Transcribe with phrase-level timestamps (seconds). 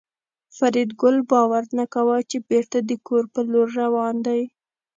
[0.57, 4.41] فریدګل باور نه کاوه چې بېرته د کور په لور روان دی